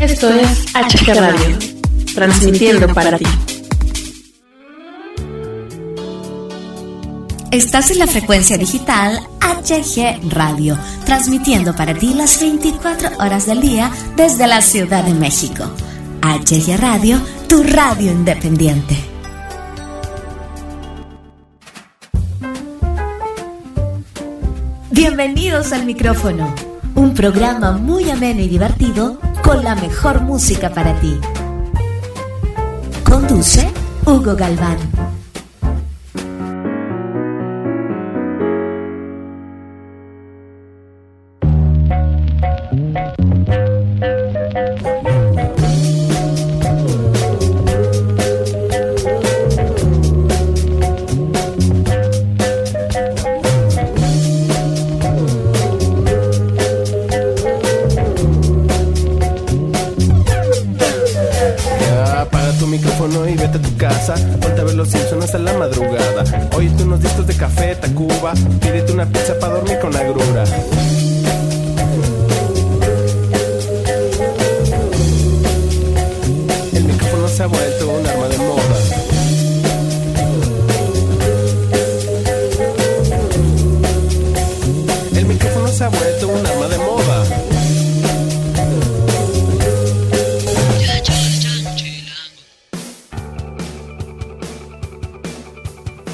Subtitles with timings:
[0.00, 1.58] Esto es HG Radio,
[2.14, 3.24] transmitiendo para ti.
[7.50, 13.90] Estás en la frecuencia digital HG Radio, transmitiendo para ti las 24 horas del día
[14.16, 15.64] desde la Ciudad de México.
[16.20, 17.18] HG Radio,
[17.48, 18.96] tu radio independiente.
[24.90, 26.54] Bienvenidos al micrófono,
[26.94, 31.20] un programa muy ameno y divertido con la mejor música para ti.
[33.04, 33.70] Conduce
[34.04, 34.76] Hugo Galván.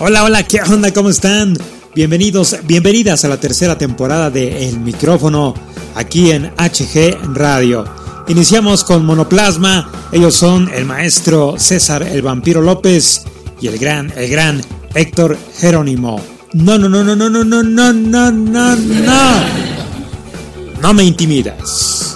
[0.04, 0.92] Hola, hola, ¿qué onda?
[0.92, 1.56] ¿Cómo están?
[1.94, 5.54] Bienvenidos, bienvenidas a la tercera temporada de El Micrófono
[5.94, 7.84] aquí en HG Radio.
[8.26, 13.22] Iniciamos con Monoplasma, ellos son el maestro César el Vampiro López
[13.60, 14.60] y el gran, el gran
[14.92, 16.20] Héctor Jerónimo.
[16.52, 19.44] No, no, no, no, no, no, no, no, no, no, no.
[20.82, 22.11] No me intimidas.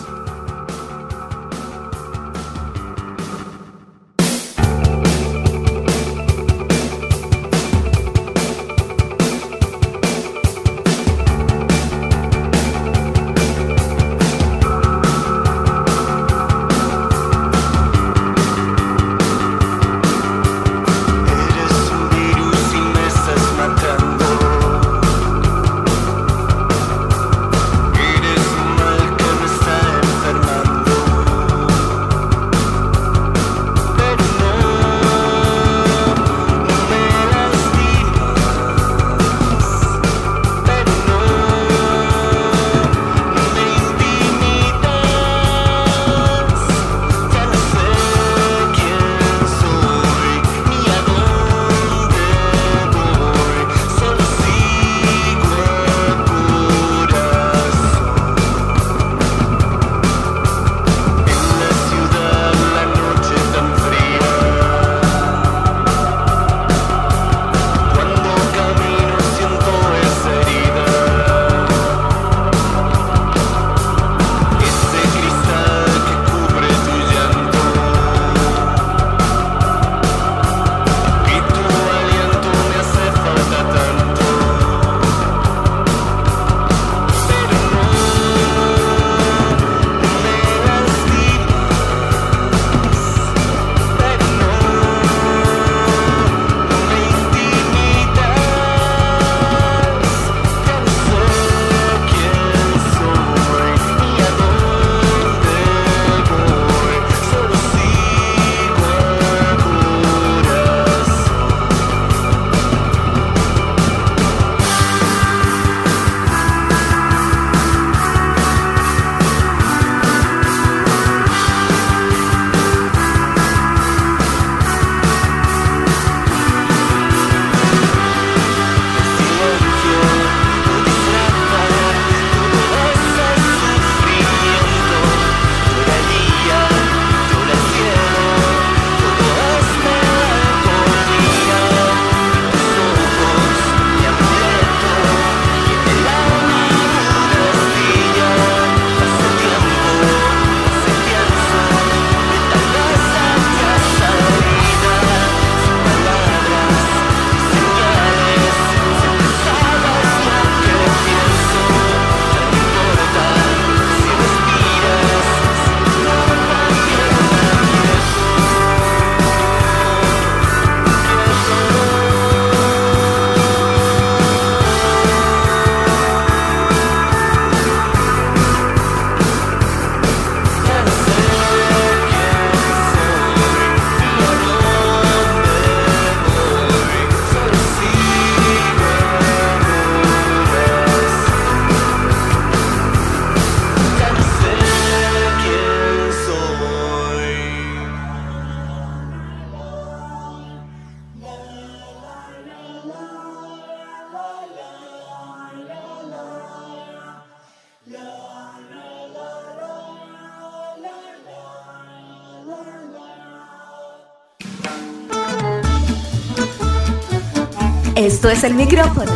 [218.17, 219.13] Esto es el micrófono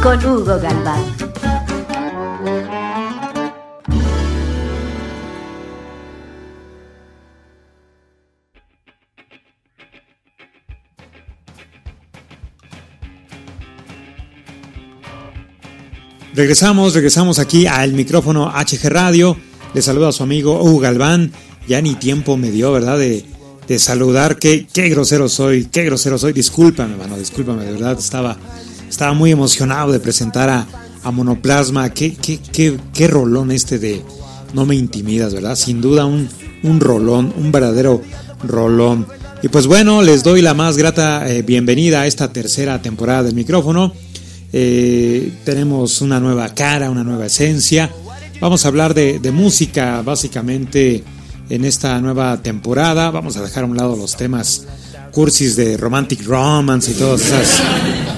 [0.00, 1.02] con Hugo Galván.
[16.32, 19.36] Regresamos, regresamos aquí al micrófono HG Radio.
[19.74, 21.32] Le saluda a su amigo Hugo Galván.
[21.66, 23.00] Ya ni tiempo me dio, ¿verdad?
[23.66, 24.38] De saludar.
[24.38, 26.32] Qué, qué grosero soy, qué grosero soy.
[26.32, 27.98] Discúlpame, mano, discúlpame, de verdad.
[27.98, 28.36] Estaba,
[28.88, 30.66] estaba muy emocionado de presentar a,
[31.02, 31.90] a Monoplasma.
[31.90, 34.02] Qué, qué, qué, qué rolón este de
[34.52, 35.56] No me intimidas, ¿verdad?
[35.56, 36.28] Sin duda un,
[36.62, 38.02] un rolón, un verdadero
[38.42, 39.06] rolón.
[39.42, 43.34] Y pues bueno, les doy la más grata eh, bienvenida a esta tercera temporada del
[43.34, 43.92] micrófono.
[44.52, 47.90] Eh, tenemos una nueva cara, una nueva esencia.
[48.40, 51.04] Vamos a hablar de, de, música básicamente
[51.48, 53.10] en esta nueva temporada.
[53.10, 54.66] Vamos a dejar a un lado los temas
[55.12, 57.62] cursis de romantic romance y todas esas,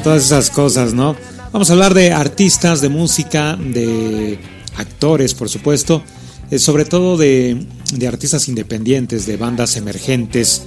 [0.02, 1.17] todas esas cosas, ¿no?
[1.52, 4.38] Vamos a hablar de artistas, de música, de
[4.76, 6.02] actores, por supuesto,
[6.50, 10.62] eh, sobre todo de, de artistas independientes, de bandas emergentes.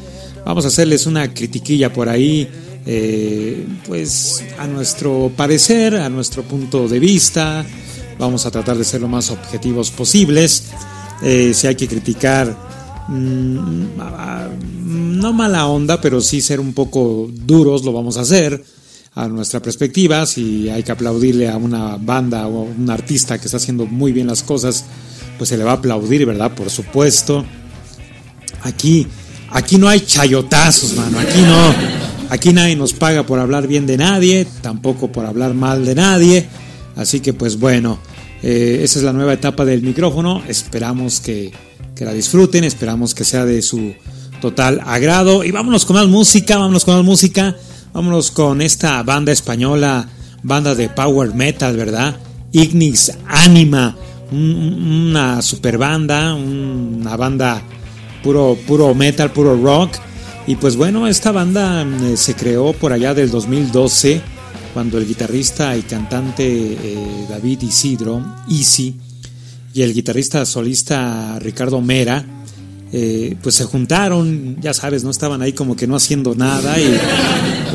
[0.46, 2.48] Vamos a hacerles una critiquilla por ahí
[2.86, 7.64] eh, pues a nuestro parecer, a nuestro punto de vista,
[8.18, 10.72] vamos a tratar de ser lo más objetivos posibles.
[11.22, 12.56] Eh, si hay que criticar,
[13.08, 13.88] mmm,
[15.20, 18.64] no mala onda, pero sí ser un poco duros, lo vamos a hacer
[19.16, 20.26] a nuestra perspectiva.
[20.26, 24.12] Si hay que aplaudirle a una banda o a un artista que está haciendo muy
[24.12, 24.86] bien las cosas,
[25.38, 26.54] pues se le va a aplaudir, ¿verdad?
[26.54, 27.46] Por supuesto.
[28.64, 29.08] Aquí,
[29.52, 31.20] aquí no hay chayotazos, mano.
[31.20, 32.00] Aquí no.
[32.30, 36.48] Aquí nadie nos paga por hablar bien de nadie, tampoco por hablar mal de nadie.
[36.96, 38.00] Así que pues bueno,
[38.44, 40.42] eh, esa es la nueva etapa del micrófono.
[40.48, 41.52] Esperamos que,
[41.96, 43.94] que, la disfruten, esperamos que sea de su
[44.42, 45.44] total agrado.
[45.44, 47.56] Y vámonos con más música, vámonos con más música.
[47.94, 50.08] Vámonos con esta banda española,
[50.44, 52.16] banda de power metal, ¿verdad?
[52.52, 53.98] Ignis Anima,
[54.32, 57.64] un, una super banda, una banda
[58.24, 59.92] puro, puro metal, puro rock
[60.50, 64.20] y pues bueno, esta banda eh, se creó por allá del 2012,
[64.74, 68.96] cuando el guitarrista y cantante eh, David Isidro, Easy,
[69.74, 72.26] y el guitarrista solista Ricardo Mera,
[72.92, 76.98] eh, pues se juntaron, ya sabes, no estaban ahí como que no haciendo nada y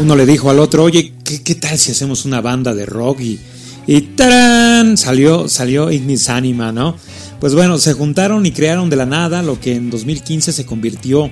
[0.00, 3.20] uno le dijo al otro, oye, ¿qué, qué tal si hacemos una banda de rock?
[3.20, 3.38] Y,
[3.86, 4.96] y ¡tarán!
[4.96, 6.96] Salió, salió Ignis Anima, ¿no?
[7.38, 11.30] Pues bueno, se juntaron y crearon de la nada lo que en 2015 se convirtió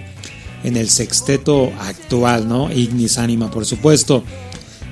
[0.63, 2.71] en el sexteto actual, ¿no?
[2.71, 4.23] Ignis Anima, por supuesto.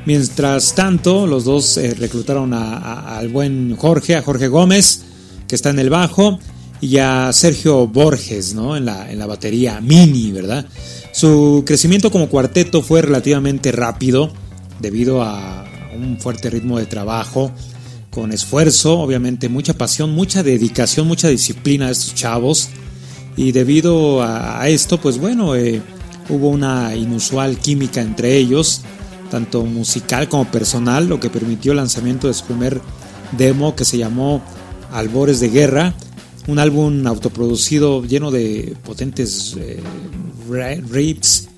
[0.07, 5.03] Mientras tanto, los dos eh, reclutaron a, al buen Jorge, a Jorge Gómez,
[5.47, 6.39] que está en el bajo,
[6.81, 8.53] y a Sergio Borges.
[8.53, 10.67] En la, en la batería mini, ¿verdad?
[11.13, 14.33] Su crecimiento como cuarteto fue relativamente rápido,
[14.81, 17.53] debido a un fuerte ritmo de trabajo,
[18.11, 22.69] con esfuerzo, obviamente mucha pasión, mucha dedicación, mucha disciplina de estos chavos
[23.37, 25.81] y debido a, a esto, pues bueno, eh,
[26.29, 28.83] hubo una inusual química entre ellos,
[29.31, 32.81] tanto musical como personal, lo que permitió el lanzamiento de su primer
[33.39, 34.43] demo que se llamó
[34.93, 35.95] Albores de Guerra,
[36.47, 39.81] un álbum autoproducido lleno de potentes eh,
[40.91, 41.49] riffs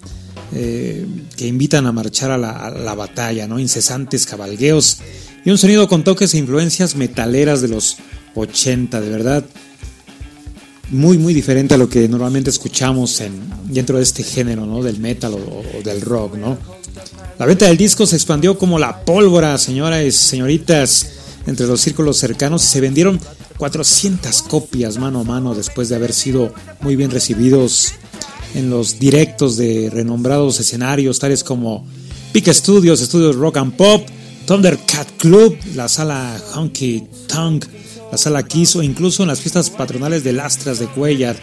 [0.55, 3.59] eh, que invitan a marchar a la, batalla, ¿no?
[3.59, 4.99] incesantes cabalgueos
[5.45, 7.97] y un sonido con toques e influencias metaleras de los
[8.35, 9.45] 80, de verdad
[10.91, 13.33] muy muy diferente a lo que normalmente escuchamos en,
[13.65, 14.83] dentro de este género, ¿no?
[14.83, 16.59] Del metal o, o, del rock, ¿no?
[17.39, 21.11] La venta del disco se expandió como la pólvora, señoras y señoritas,
[21.47, 23.21] entre los círculos cercanos y se vendieron
[23.59, 27.95] 400 copias mano a mano después de haber sido muy bien recibidos
[28.55, 31.87] en los directos de renombrados escenarios tales como
[32.33, 34.07] Peak Studios, Estudios Rock and Pop,
[34.47, 37.67] Thundercat Club, la sala Honky Tongue
[38.13, 41.35] la sala Kiss o incluso en las fiestas patronales de Lastras de Cuellar,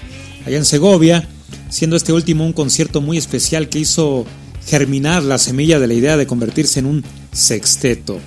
[0.46, 1.28] allá en Segovia,
[1.70, 4.26] siendo este último un concierto muy especial que hizo
[4.66, 8.20] germinar la semilla de la idea de convertirse en un sexteto.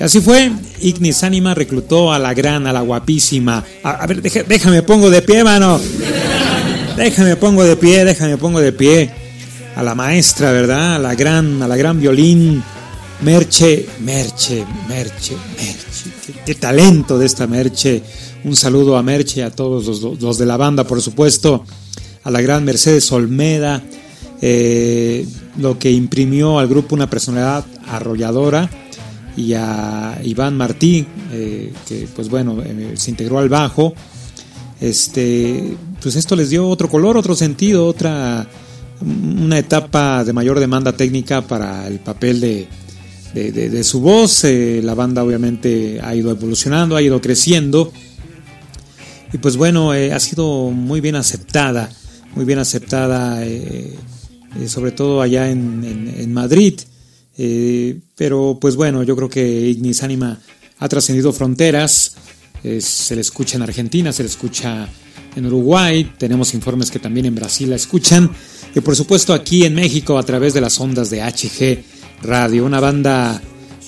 [0.00, 3.62] Y así fue, Ignis Anima reclutó a la gran, a la guapísima.
[3.82, 5.78] A, ver, déjame pongo de pie, mano.
[6.96, 9.10] Déjame pongo de pie, déjame pongo de pie.
[9.76, 10.96] A la maestra, ¿verdad?
[10.96, 12.62] A la gran, a la gran violín.
[13.22, 16.10] Merche, Merche, Merche, Merche.
[16.26, 18.02] Qué, qué, talento de esta Merche.
[18.44, 21.66] Un saludo a Merche, a todos los, los de la banda, por supuesto.
[22.24, 23.82] A la gran Mercedes Olmeda.
[24.42, 25.26] Eh,
[25.58, 28.68] lo que imprimió al grupo una personalidad arrolladora.
[29.36, 33.94] Y a Iván Martí, eh, que pues bueno, eh, se integró al bajo.
[34.80, 38.46] Este, pues esto les dio otro color, otro sentido, otra
[39.02, 42.68] una etapa de mayor demanda técnica para el papel de,
[43.32, 44.44] de, su voz.
[44.44, 47.92] Eh, la banda obviamente ha ido evolucionando, ha ido creciendo.
[49.32, 51.88] Y pues bueno, ha sido muy bien aceptada,
[52.34, 53.40] muy bien aceptada,
[54.58, 55.84] eh, sobre todo allá en,
[56.16, 56.80] en- Madrid.
[57.38, 60.38] Eh, pero pues bueno, yo creo que Ignis Anima
[60.78, 62.14] ha trascendido fronteras.
[62.62, 64.88] Eh, se le escucha en Argentina, se le escucha
[65.36, 66.12] en Uruguay.
[66.18, 68.30] Tenemos informes que también en Brasil la escuchan.
[68.74, 71.82] Y por supuesto aquí en México a través de las ondas de HG
[72.22, 72.64] Radio.
[72.66, 73.40] Una banda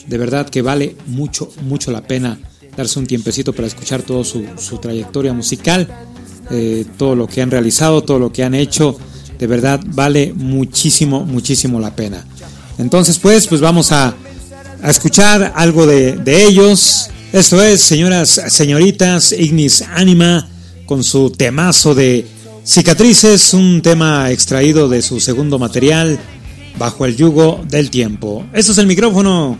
[0.06, 2.38] de verdad que vale mucho, mucho la pena
[2.76, 5.86] darse un tiempecito para escuchar toda su, su trayectoria musical,
[6.96, 8.96] todo lo que han realizado, todo lo que han hecho.
[9.42, 12.24] De verdad vale muchísimo, muchísimo la pena.
[12.78, 14.14] Entonces pues, pues vamos a,
[14.84, 17.10] escuchar algo de, de ellos.
[17.32, 20.48] Esto es, señoras, señoritas, Ignis Anima
[20.86, 22.24] con su temazo de
[22.64, 26.20] cicatrices, un tema extraído de su segundo material,
[26.78, 28.46] Bajo el yugo del tiempo.
[28.52, 29.58] Esto es el micrófono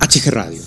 [0.00, 0.62] HG Radio.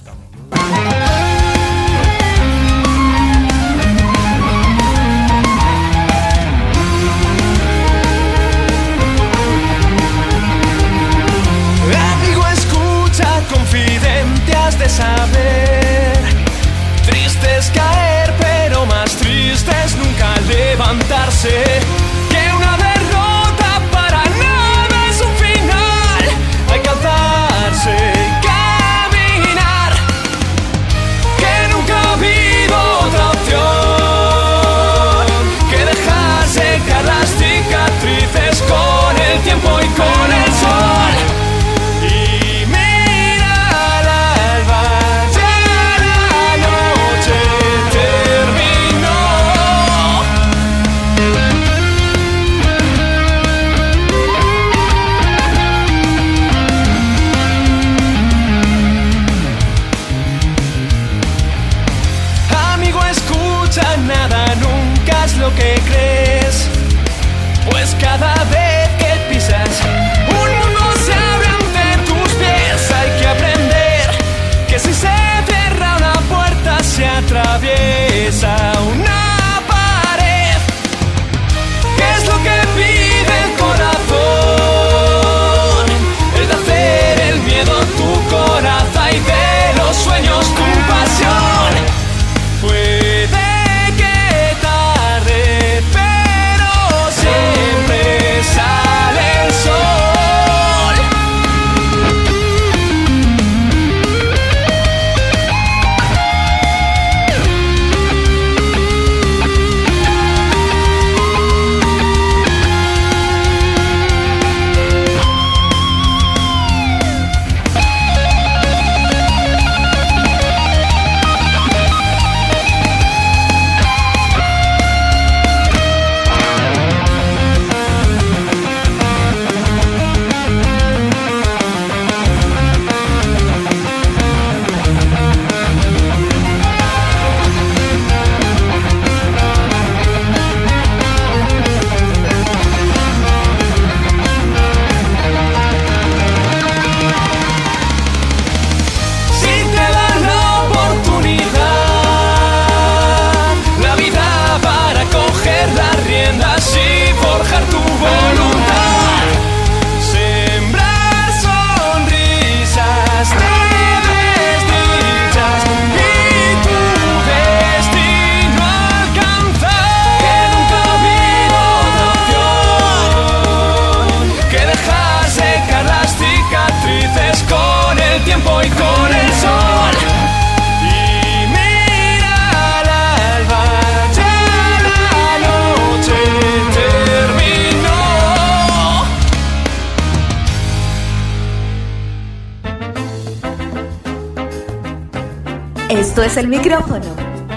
[196.25, 197.05] Es el micrófono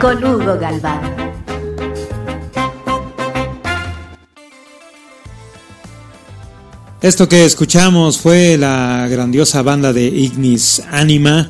[0.01, 1.01] con Hugo Galván.
[7.01, 11.49] Esto que escuchamos fue la grandiosa banda de Ignis Anima,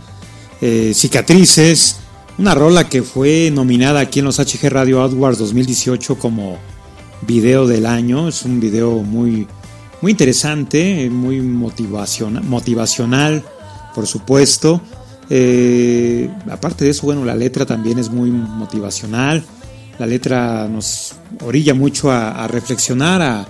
[0.60, 1.96] eh, Cicatrices,
[2.36, 6.58] una rola que fue nominada aquí en los HG Radio Awards 2018 como
[7.22, 8.28] video del año.
[8.28, 9.46] Es un video muy,
[10.02, 13.42] muy interesante, muy motivaciona- motivacional,
[13.94, 14.82] por supuesto.
[15.30, 19.44] Eh, aparte de eso, bueno, la letra también es muy motivacional.
[19.98, 23.46] La letra nos orilla mucho a, reflexionar,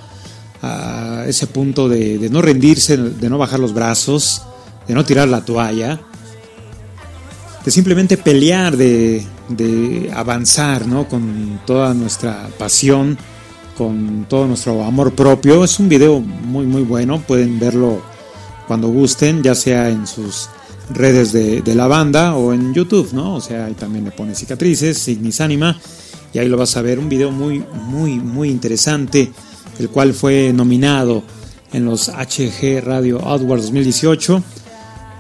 [0.62, 4.42] a, ese punto de, de no rendirse, de no bajar los brazos,
[4.88, 6.00] de no tirar la toalla,
[7.64, 11.06] de simplemente pelear, de, de avanzar, ¿no?
[11.06, 13.18] Con toda nuestra pasión,
[13.76, 15.64] con todo nuestro amor propio.
[15.64, 18.00] Es un video muy, muy bueno, pueden verlo
[18.66, 20.48] cuando gusten, ya sea en sus
[20.90, 23.36] redes de, la banda o en YouTube, ¿no?
[23.36, 25.78] O sea, ahí también le pone cicatrices, Signis Anima,
[26.32, 29.30] y ahí lo vas a ver, un video muy, muy, muy interesante,
[29.78, 31.22] el cual fue nominado
[31.72, 34.42] en los HG Radio Awards 2018.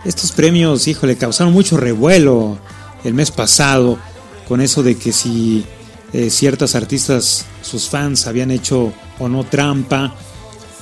[0.04, 2.58] Estos premios, híjole, causaron mucho revuelo
[3.04, 3.98] el mes pasado
[4.46, 5.64] con eso de que si
[6.12, 10.14] eh, ciertas artistas, sus fans, habían hecho o no trampa.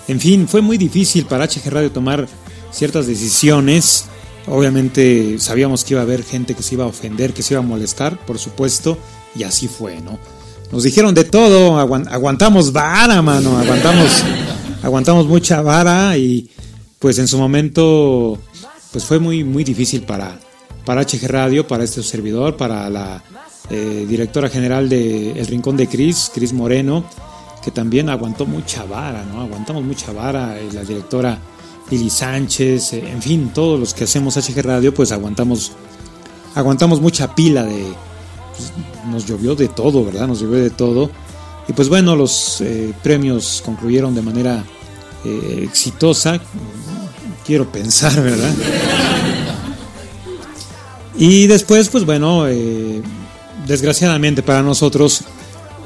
[0.07, 2.29] En fin, fue muy difícil para HG Radio tomar
[2.71, 4.07] ciertas decisiones.
[4.47, 7.63] Obviamente sabíamos que iba a haber gente que se iba a ofender, que se iba
[7.63, 8.97] a molestar, por supuesto,
[9.35, 10.19] y así fue, ¿no?
[10.71, 14.25] Nos dijeron de todo, aguant aguantamos vara, mano, aguantamos,
[14.83, 16.51] aguantamos mucha vara y
[16.99, 18.39] pues en su momento
[18.93, 20.39] pues fue muy, muy difícil para,
[20.85, 23.23] para HG Radio, para este servidor, para la
[23.69, 27.05] eh, directora general de El Rincón de Cris, Cris Moreno,
[27.63, 29.41] que también aguantó mucha vara, ¿no?
[29.41, 31.39] Aguantamos mucha vara, y la directora
[31.91, 35.73] Lili Sánchez, eh, en fin, todos los que hacemos HG Radio, pues aguantamos,
[36.55, 37.87] aguantamos mucha pila de,
[38.57, 38.73] pues,
[39.09, 40.27] nos llovió de todo, ¿verdad?
[40.27, 41.11] Nos llovió de todo.
[41.69, 44.65] Y pues bueno, los eh, premios concluyeron de manera
[45.25, 46.41] eh, exitosa,
[47.45, 48.55] quiero pensar, ¿verdad?
[51.19, 52.45] Y después, pues bueno,
[53.67, 55.23] desgraciadamente para nosotros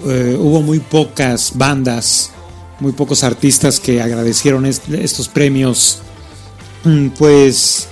[0.03, 2.33] hubo muy pocas bandas,
[2.81, 5.99] muy pocos artistas que agradecieron est estos premios,
[6.85, 7.89] mm, pues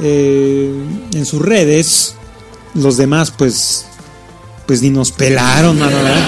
[0.00, 0.72] eh,
[1.12, 2.14] en sus redes,
[2.74, 3.86] los demás pues,
[4.66, 6.22] pues ni nos pelaron, mano, ¿verdad?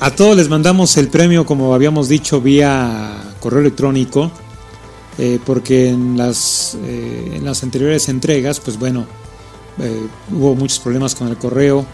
[0.00, 4.30] A todos les mandamos el premio, como habíamos dicho, vía correo electrónico,
[5.18, 9.06] eh, porque en las, eh, en las anteriores entregas, pues bueno,
[10.32, 11.86] hubo muchos problemas con el correo,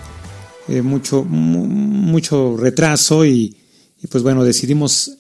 [0.83, 3.55] mucho, mu- mucho retraso y,
[4.11, 5.13] pues bueno, decidimos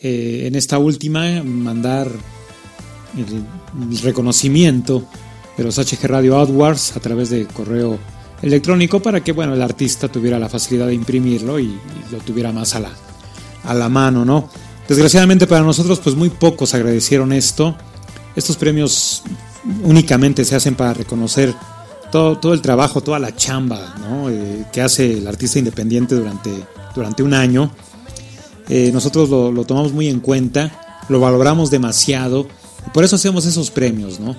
[0.00, 2.10] eh, en esta última mandar
[3.16, 5.04] el, reconocimiento
[5.56, 7.98] de los HG Radio Awards a través de correo
[8.42, 12.52] electrónico para que bueno el artista tuviera la facilidad de imprimirlo y, y lo tuviera
[12.52, 12.90] más a la,
[13.64, 14.48] a la mano, ¿no?
[14.88, 17.76] Desgraciadamente para nosotros pues muy pocos agradecieron esto.
[18.34, 19.22] Estos premios
[19.84, 21.54] únicamente se hacen para reconocer
[22.10, 24.28] todo, todo el trabajo, toda la chamba ¿no?
[24.30, 26.50] eh, que hace el artista independiente durante,
[26.94, 27.70] durante un año.
[28.70, 32.46] Eh, nosotros lo, tomamos muy en cuenta, lo valoramos demasiado
[32.86, 34.36] y por eso hacemos esos premios, ¿no?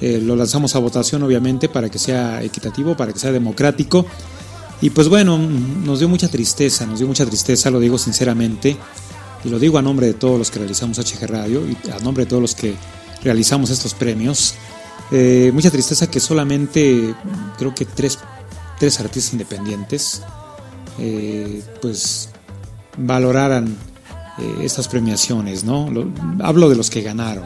[0.00, 4.06] Eh, lo lanzamos a votación obviamente para que sea equitativo, para que sea democrático
[4.80, 8.74] y pues bueno, nos dio mucha tristeza, nos dio mucha tristeza, lo digo sinceramente
[9.44, 12.24] y lo digo a nombre de todos los que realizamos HG Radio y a nombre
[12.24, 12.74] de todos los que
[13.22, 14.54] realizamos estos premios.
[15.12, 17.14] Eh, mucha tristeza que solamente
[17.58, 18.18] creo que tres,
[18.78, 20.22] tres artistas independientes
[21.82, 22.30] pues
[22.96, 23.76] valoraran
[24.38, 25.90] eh, estas premiaciones, ¿no?
[25.90, 26.08] Lo,
[26.40, 27.44] hablo de los que ganaron.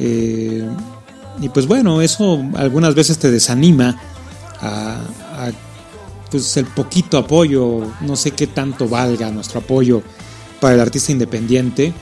[0.00, 0.68] Eh,
[1.40, 4.00] y pues bueno, eso algunas veces te desanima
[4.60, 5.00] a,
[6.30, 10.02] pues el poquito apoyo, no sé qué tanto valga nuestro apoyo
[10.60, 11.92] para el artista independiente,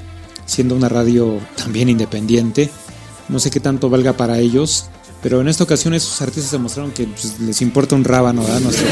[0.46, 2.70] siendo una radio también independiente.
[3.28, 4.86] No sé qué tanto valga para ellos,
[5.22, 8.42] pero en esta ocasión esos artistas demostraron que pues, les importa un rábano.
[8.42, 8.86] Nuestro,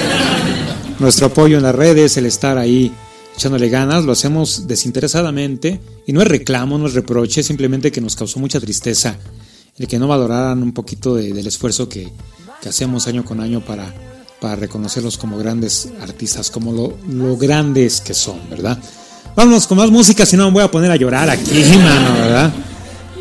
[0.98, 2.92] nuestro apoyo en las redes, el estar ahí
[3.38, 8.16] echándole ganas, lo hacemos desinteresadamente y no es reclamo, no es reproche, simplemente que nos
[8.16, 9.16] causó mucha tristeza
[9.78, 12.12] el que no valoraran un poquito de, del esfuerzo que,
[12.60, 13.94] que, hacemos año con año para,
[14.40, 18.76] para reconocerlos como grandes artistas, como lo, lo grandes que son, ¿verdad?
[19.36, 22.52] Vámonos con más música, si no me voy a poner a llorar aquí, mano, ¿verdad?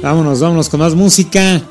[0.01, 1.61] Vámonos, vámonos con más música.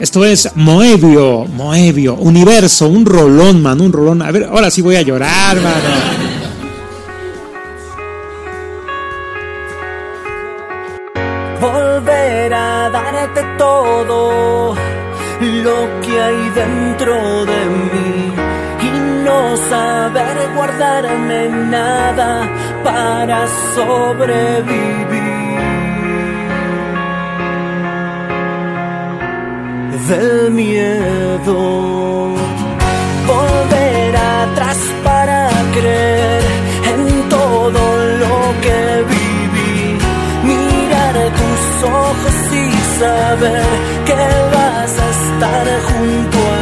[0.00, 4.20] Esto es Moebio, Moebio, Universo, un rolón, man, un rolón.
[4.22, 6.33] A ver, ahora sí voy a llorar, mano.
[16.32, 18.32] Dentro de mí
[18.82, 22.48] y no saber guardarme nada
[22.82, 25.04] para sobrevivir.
[30.08, 31.54] del miedo.
[33.26, 36.42] Volver atrás para creer
[36.92, 37.82] en todo
[38.22, 39.98] lo que viví.
[40.44, 42.13] Mirar tus ojos
[43.04, 43.62] saber
[44.06, 44.14] que
[44.54, 46.53] vas a estar junto a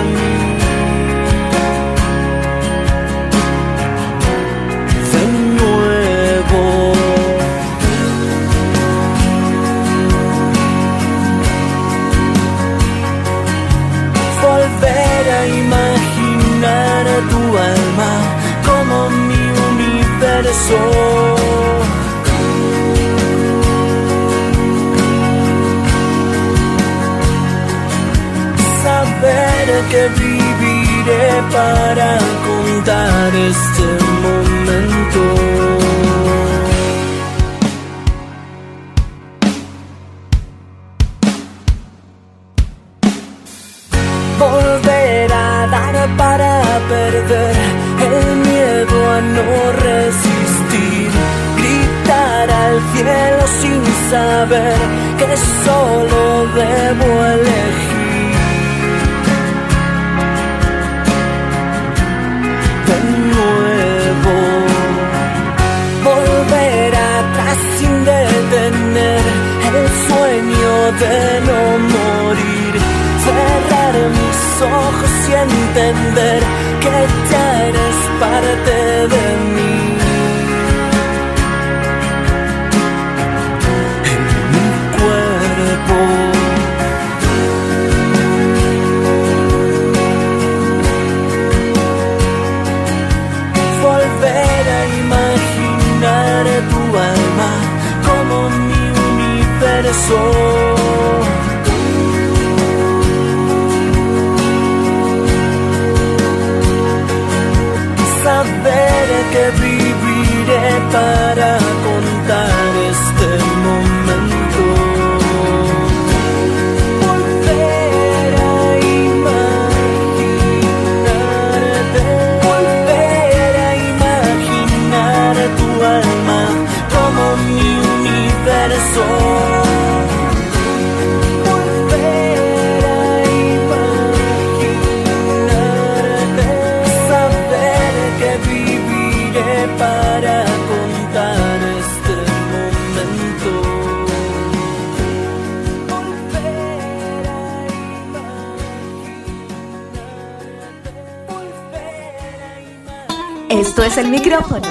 [154.32, 154.62] micrófono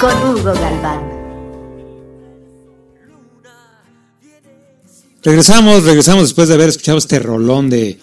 [0.00, 1.14] con Hugo Galván.
[5.22, 7.98] Regresamos, regresamos después de haber escuchado este rolón de,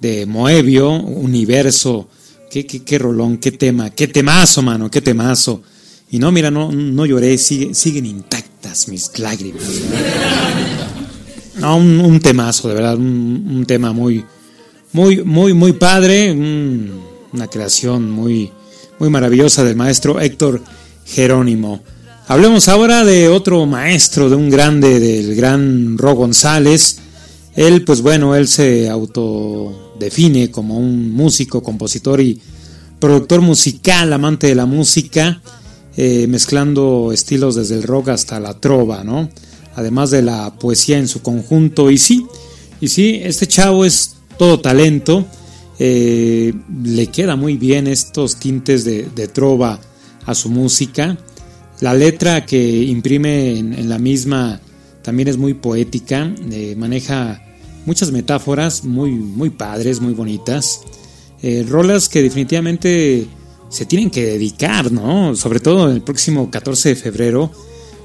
[0.00, 2.08] de Moebio, Universo.
[2.50, 5.62] Qué, qué, qué rolón, qué tema, qué temazo, mano, qué temazo.
[6.10, 9.62] Y no, mira, no, no lloré, sigue- siguen intactas mis lágrimas.
[11.58, 14.24] No, un, un temazo, de verdad, un, un tema muy,
[14.92, 17.00] muy, muy, muy padre, un-
[17.32, 18.52] una creación muy,
[18.98, 20.62] muy maravillosa del maestro Héctor
[21.04, 21.82] Jerónimo.
[22.28, 26.98] Hablemos ahora de otro maestro, de un grande, del gran Ro González.
[27.54, 32.40] Él, pues bueno, él se autodefine como un músico, compositor y
[32.98, 35.40] productor musical, amante de la música,
[35.96, 39.28] eh, mezclando estilos desde el rock hasta la trova, ¿no?
[39.76, 41.90] Además de la poesía en su conjunto.
[41.90, 42.26] Y sí,
[42.80, 45.26] y sí, este chavo es todo talento.
[45.78, 49.80] Eh, le queda muy bien estos tintes de, trova
[50.24, 51.16] a su música.
[51.80, 54.60] La letra que imprime en, la misma
[55.02, 57.42] también es muy poética, eh, maneja
[57.84, 60.80] muchas metáforas muy, muy padres, muy bonitas.
[61.42, 63.26] Eh, rolas que definitivamente
[63.68, 65.36] se tienen que dedicar, ¿no?
[65.36, 67.50] Sobre todo el próximo 14 de febrero,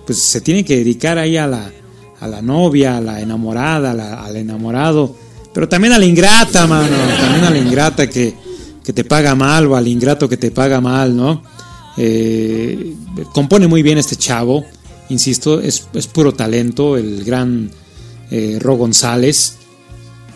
[0.05, 1.71] pues se tiene que dedicar ahí a la,
[2.19, 5.15] a la novia, a la enamorada, a al enamorado,
[5.53, 8.33] pero también a la ingrata, mano, también a la ingrata que,
[8.83, 11.43] que te paga mal o al ingrato que te paga mal, ¿no?
[11.97, 12.95] Eh,
[13.33, 14.65] compone muy bien este chavo,
[15.09, 17.69] insisto, es, es puro talento, el gran
[18.29, 19.55] eh, Ro González.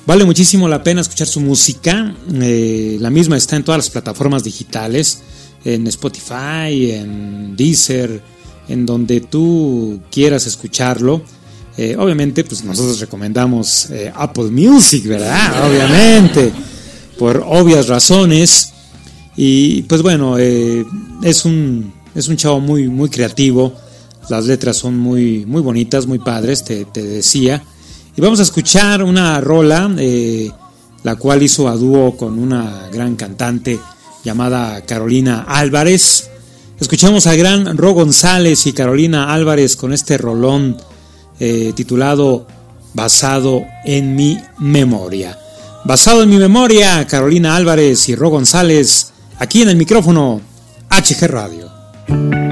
[0.05, 2.13] Vale muchísimo la pena escuchar su música.
[2.41, 5.21] eh, la misma está en todas las plataformas digitales,
[5.63, 8.21] en Spotify, en Deezer,
[8.67, 11.23] en donde tú quieras escucharlo.
[11.77, 15.69] Eh, obviamente, pues nosotros recomendamos eh, Apple Music, ¿verdad?
[15.69, 16.51] Obviamente,
[17.19, 18.71] por obvias razones.
[19.35, 20.85] Y pues bueno, eh,
[21.21, 23.73] es un es un chavo muy muy creativo.
[24.29, 27.61] Las letras son muy muy bonitas, muy padres, te, te decía.
[28.15, 29.93] Y vamos a escuchar una rola,
[31.03, 33.77] la cual hizo a dúo con una gran cantante
[34.23, 36.29] llamada Carolina Álvarez.
[36.79, 40.77] Escuchamos a gran Ro González y Carolina Álvarez con este rolón
[41.39, 42.47] eh, titulado
[42.93, 45.37] Basado en mi memoria.
[45.83, 50.41] Basado en mi memoria, Carolina Álvarez y Ro González, aquí en el micrófono
[50.89, 52.44] HG Radio.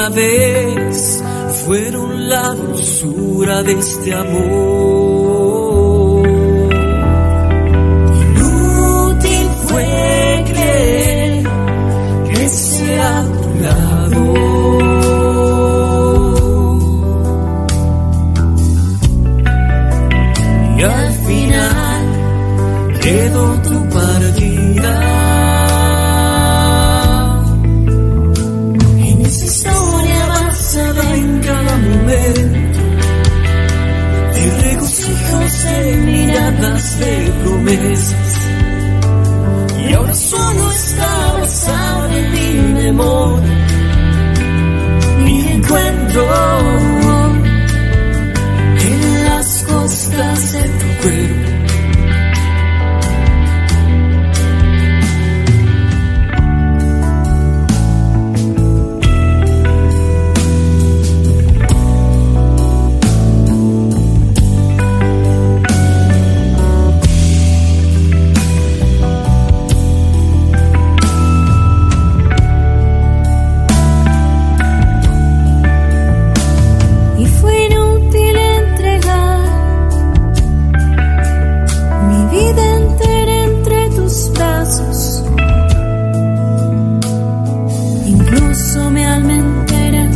[0.00, 1.22] una vez
[1.66, 5.09] fueron la dulzura de este amor.
[37.80, 38.19] his
[88.70, 90.08] asome al mentera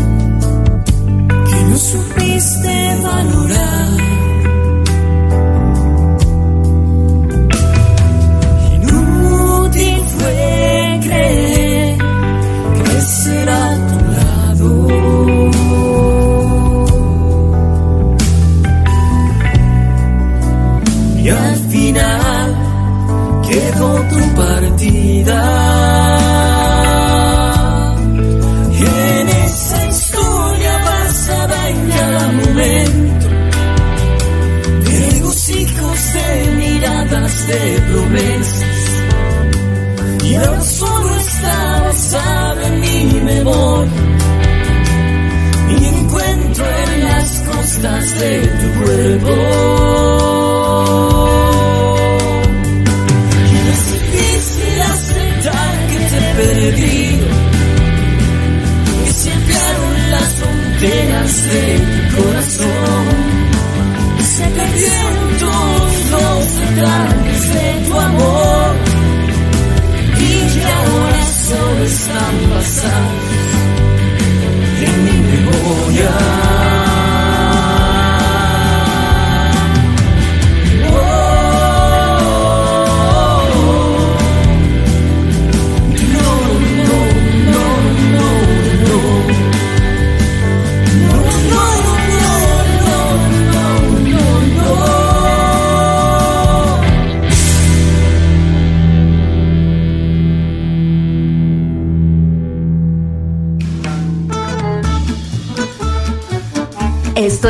[1.48, 3.63] que no supiste valorar.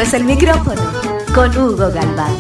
[0.05, 0.83] es el micrófono
[1.35, 2.37] con Hugo Galván.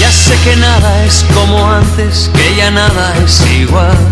[0.00, 4.11] Ya sé que nada es como antes, que ya nada es igual.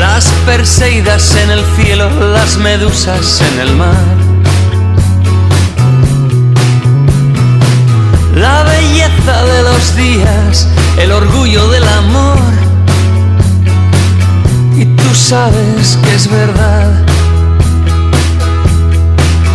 [0.00, 4.16] Las perseidas en el cielo, las medusas en el mar.
[8.34, 10.66] La belleza de los días,
[10.98, 12.38] el orgullo del amor.
[14.78, 17.06] Y tú sabes que es verdad.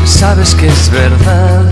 [0.05, 1.63] Sabes que es verdad.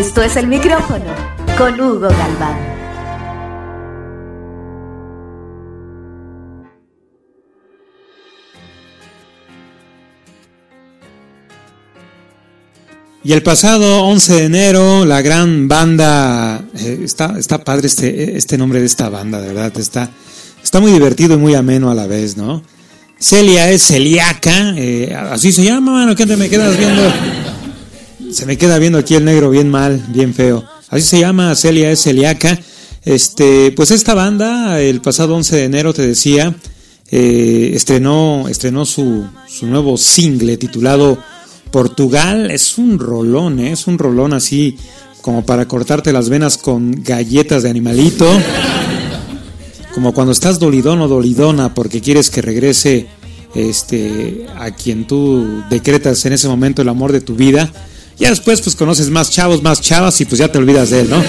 [0.00, 1.04] Esto es el micrófono
[1.58, 2.56] con Hugo Galván.
[13.22, 18.56] Y el pasado 11 de enero, la gran banda, eh, está, está padre este, este
[18.56, 20.08] nombre de esta banda, de verdad, está,
[20.62, 22.62] está muy divertido y muy ameno a la vez, ¿no?
[23.18, 27.02] Celia es celíaca, eh, así se llama, mano, que te me quedas viendo.
[28.32, 30.64] Se me queda viendo aquí el negro bien mal, bien feo.
[30.88, 32.58] Así se llama, Celia es celíaca.
[33.04, 36.54] Este, pues esta banda, el pasado 11 de enero, te decía,
[37.10, 41.18] eh, estrenó, estrenó su, su nuevo single titulado
[41.72, 42.50] Portugal.
[42.50, 43.72] Es un rolón, ¿eh?
[43.72, 44.76] es un rolón así
[45.22, 48.26] como para cortarte las venas con galletas de animalito.
[49.94, 53.08] Como cuando estás dolidón o dolidona porque quieres que regrese
[53.54, 57.72] este, a quien tú decretas en ese momento el amor de tu vida.
[58.20, 61.10] Ya después pues conoces más chavos, más chavas y pues ya te olvidas de él,
[61.10, 61.22] ¿no?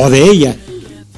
[0.00, 0.56] O de ella.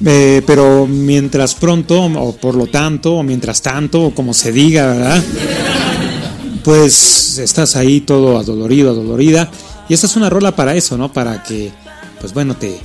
[0.03, 4.87] Eh, pero mientras pronto, o por lo tanto, o mientras tanto, o como se diga,
[4.87, 5.23] ¿verdad?
[6.63, 9.49] Pues estás ahí todo adolorido, adolorida.
[9.87, 11.13] Y esta es una rola para eso, ¿no?
[11.13, 11.71] Para que,
[12.19, 12.79] pues bueno, te,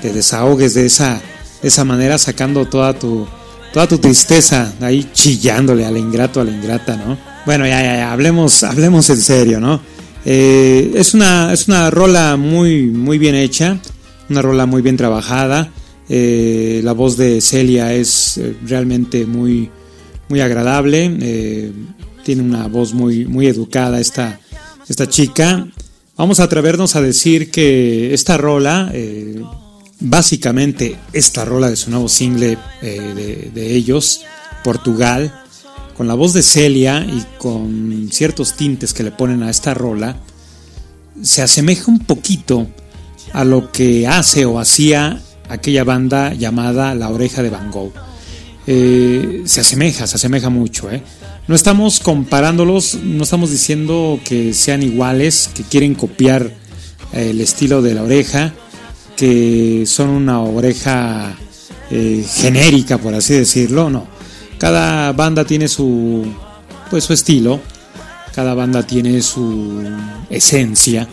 [0.00, 1.20] te desahogues de esa,
[1.60, 3.26] de esa manera, sacando toda tu,
[3.74, 7.18] toda tu tristeza, ahí chillándole al ingrato, a la ingrata, ¿no?
[7.44, 9.97] Bueno, ya, ya, ya, hablemos, hablemos en serio, ¿no?
[10.24, 13.78] Eh, es, una, es una rola muy, muy bien hecha,
[14.28, 15.70] una rola muy bien trabajada.
[16.08, 19.70] Eh, la voz de Celia es eh, realmente muy,
[20.28, 21.72] muy agradable.
[22.24, 24.40] tiene una voz muy, muy educada esta,
[24.88, 25.66] esta chica.
[26.16, 28.92] Vamos a atrevernos a decir que esta rola,
[30.00, 34.22] básicamente esta rola de su nuevo single de, de ellos,
[34.64, 35.32] Portugal,
[35.98, 40.16] con la voz de Celia y con ciertos tintes que le ponen a esta rola,
[41.20, 42.68] se asemeja un poquito
[43.32, 47.92] a lo que hace o hacía aquella banda llamada La Oreja de Van Gogh.
[48.68, 50.88] Eh, se asemeja, se asemeja mucho.
[50.88, 51.02] ¿eh?
[51.48, 56.52] No estamos comparándolos, no estamos diciendo que sean iguales, que quieren copiar
[57.12, 58.54] eh, el estilo de La Oreja,
[59.16, 61.36] que son una oreja
[61.90, 64.17] eh, genérica, por así decirlo, no.
[64.58, 66.26] Cada banda tiene su,
[66.90, 67.60] pues, su estilo,
[68.34, 69.82] cada banda tiene su
[70.30, 71.06] esencia.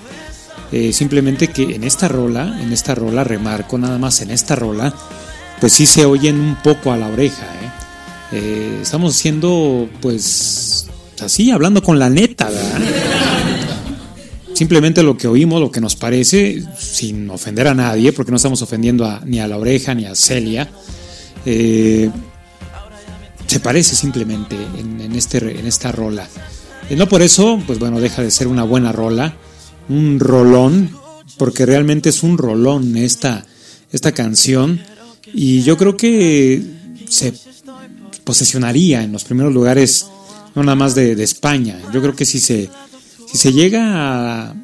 [0.72, 4.94] Eh, simplemente que en esta rola, en esta rola, remarco nada más en esta rola,
[5.62, 7.44] pues sí se oyen un poco a la oreja.
[7.44, 7.70] ¿eh?
[8.32, 10.88] Eh, estamos haciendo, pues,
[11.24, 12.82] así, hablando con la neta, ¿verdad?
[14.54, 18.62] Simplemente lo que oímos, lo que nos parece, sin ofender a nadie, porque no estamos
[18.62, 20.70] ofendiendo a- ni a la oreja ni a Celia.
[23.56, 26.28] Se parece simplemente en, en este, en esta rola.
[26.90, 29.38] Eh, no por eso, pues bueno, deja de ser una buena rola,
[29.88, 30.90] un rolón,
[31.38, 33.46] porque realmente es un rolón esta,
[33.94, 34.82] esta canción.
[35.34, 36.62] Y yo creo que
[37.08, 37.34] se
[38.26, 40.08] posesionaría en los primeros lugares,
[40.54, 41.80] no nada más de, España.
[41.94, 42.70] Yo creo que si se,
[43.32, 44.56] si se llega a,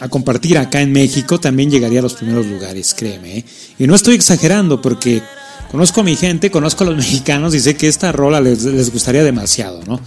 [0.00, 3.38] a compartir acá en México, también llegaría a los primeros lugares, créeme.
[3.38, 3.44] ¿eh?
[3.78, 5.22] Y no estoy exagerando porque
[5.70, 9.22] conozco a mi gente, conozco a los mexicanos y sé que esta rola les, gustaría
[9.24, 10.00] demasiado, ¿no?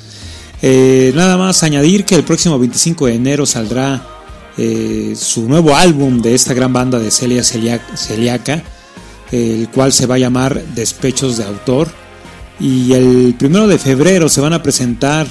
[0.62, 4.06] Eh, nada más añadir que el próximo 25 de enero saldrá
[4.58, 8.62] eh, su nuevo álbum de esta gran banda de Celia Celiac- Celiaca,
[9.32, 11.88] el cual se va a llamar Despechos de Autor.
[12.60, 15.28] Y el primero de febrero se van a presentar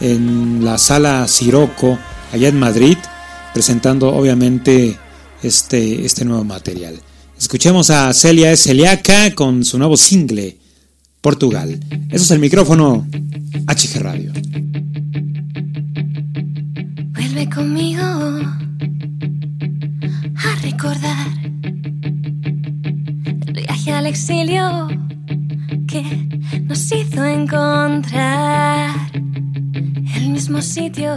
[0.00, 1.98] en la sala Siroco,
[2.32, 2.96] allá en Madrid,
[3.52, 4.96] presentando obviamente
[5.42, 7.00] este, este nuevo material.
[7.40, 10.58] Escuchemos a Celia Celiaca con su nuevo single,
[11.22, 11.80] Portugal.
[12.10, 13.08] Eso es el micrófono
[13.66, 14.30] HG Radio.
[17.14, 18.02] Vuelve conmigo
[20.36, 21.28] a recordar
[23.46, 24.88] el viaje al exilio
[25.88, 26.02] que
[26.64, 29.10] nos hizo encontrar
[30.14, 31.16] el mismo sitio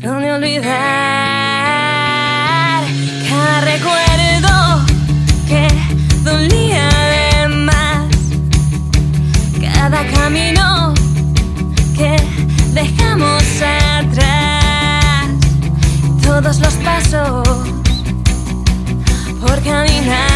[0.00, 1.41] donde olvidar
[3.60, 4.84] recuerdo
[5.48, 5.68] que
[6.22, 8.08] dolía de más,
[9.60, 10.94] cada camino
[11.96, 12.16] que
[12.72, 15.28] dejamos atrás.
[16.22, 17.48] Todos los pasos
[19.40, 20.31] por caminar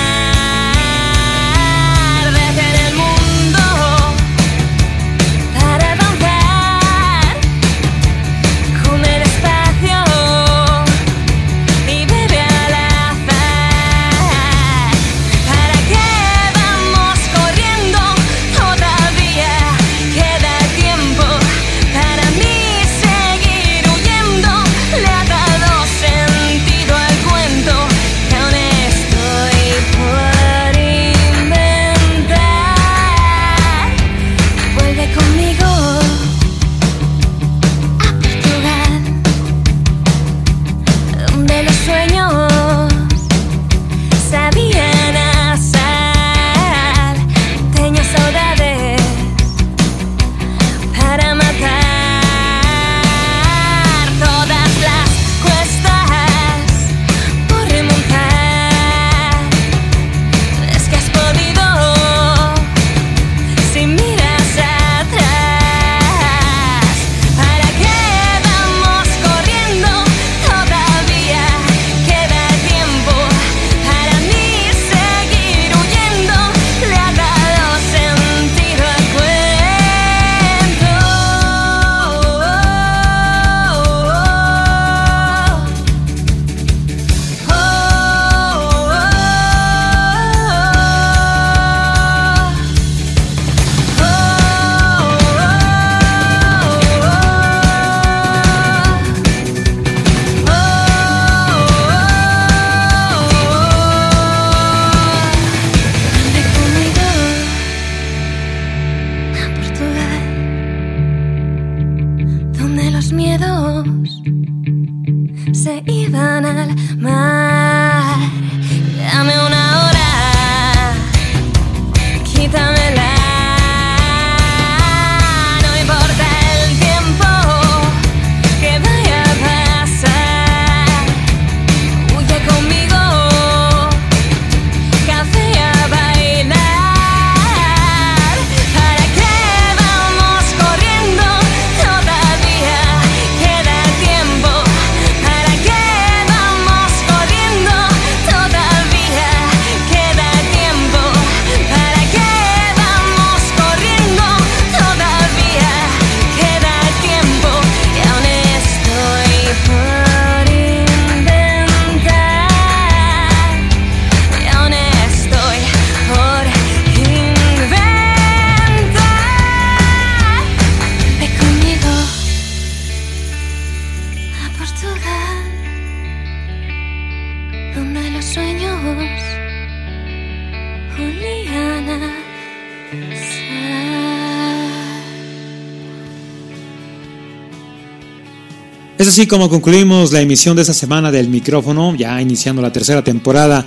[189.17, 193.65] así como concluimos la emisión de esta semana del micrófono, ya iniciando la tercera temporada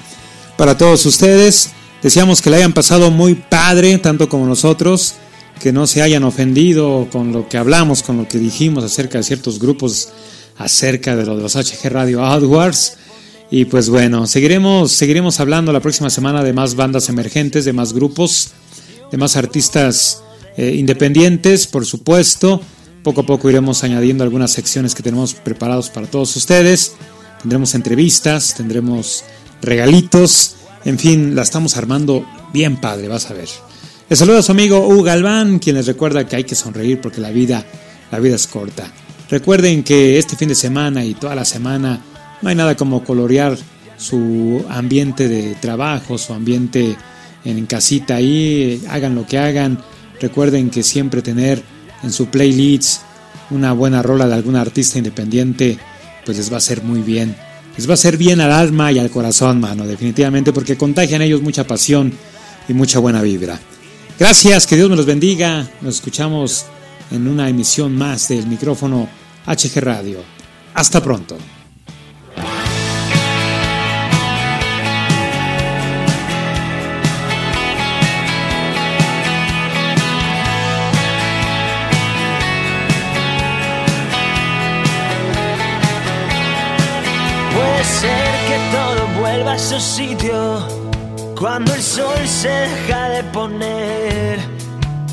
[0.58, 1.72] para todos ustedes.
[2.04, 5.16] Deseamos que la hayan pasado muy padre, tanto como nosotros,
[5.60, 9.24] que no se hayan ofendido con lo que hablamos, con lo que dijimos acerca de
[9.24, 10.10] ciertos grupos,
[10.56, 12.98] acerca de lo de los HG Radio Outwards.
[13.50, 17.94] Y pues bueno, seguiremos, seguiremos hablando la próxima semana de más bandas emergentes, de más
[17.94, 18.52] grupos,
[19.12, 20.22] de más artistas
[20.58, 22.62] eh, independientes, por supuesto.
[23.04, 26.96] Poco a poco iremos añadiendo algunas secciones que tenemos preparados para todos ustedes.
[27.42, 29.24] Tendremos entrevistas, tendremos
[29.62, 30.56] regalitos.
[30.84, 33.48] En fin, la estamos armando bien padre, vas a ver.
[34.10, 37.22] Les saluda a su amigo Hugo Galván, quien les recuerda que hay que sonreír porque
[37.22, 37.66] la vida,
[38.12, 38.92] la vida es corta.
[39.30, 42.02] Recuerden que este fin de semana y toda la semana
[42.42, 43.58] no hay nada como colorear
[43.98, 46.98] su ambiente de trabajo, su ambiente
[47.46, 49.80] en casita ahí, hagan lo que hagan.
[50.20, 51.64] Recuerden que siempre tener
[52.04, 53.02] en su playlist
[53.52, 55.78] una buena rola de algún artista independiente,
[56.26, 57.36] pues les va a hacer muy bien.
[57.78, 61.42] Les va a hacer bien al alma y al corazón, mano, definitivamente, porque contagian ellos
[61.42, 62.14] mucha pasión
[62.68, 63.60] y mucha buena vibra.
[64.20, 65.68] Gracias, que Dios me los bendiga.
[65.82, 66.66] Nos escuchamos
[67.12, 69.08] en una emisión más del micrófono
[69.46, 70.20] HG Radio.
[70.74, 71.38] Hasta pronto.
[87.98, 90.66] Ser que todo vuelva a su sitio
[91.38, 94.40] cuando el sol se deja de poner.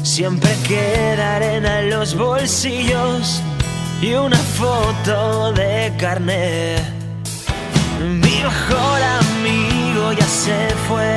[0.03, 3.43] Siempre queda arena en los bolsillos
[4.01, 6.83] y una foto de carnet.
[8.01, 11.17] Mi mejor amigo ya se fue.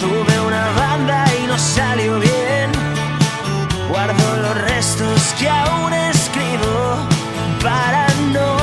[0.00, 2.70] Tuve una banda y no salió bien.
[3.88, 6.96] Guardo los restos que aún escribo
[7.62, 8.59] para no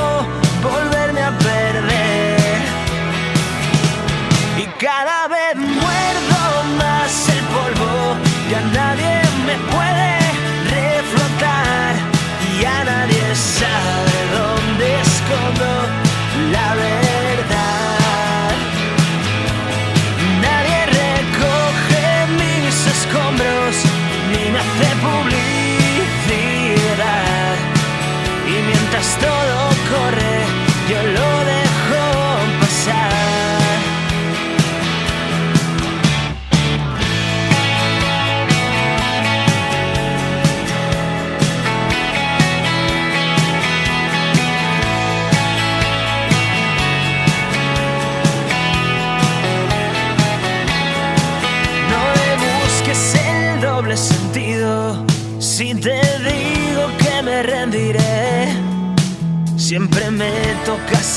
[4.80, 4.86] Y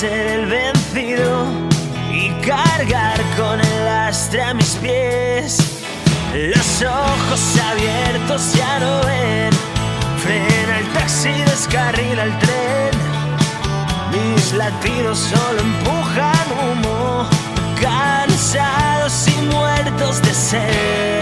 [0.00, 1.44] ser el vencido
[2.10, 5.58] y cargar con el lastre a mis pies.
[6.32, 9.50] Los ojos abiertos ya no ven.
[10.22, 12.92] Frena el taxi, descarrila el tren.
[14.12, 17.28] Mis latidos solo empujan humo,
[17.78, 21.20] cansados y muertos de sed.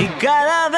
[0.00, 0.77] Y cada vez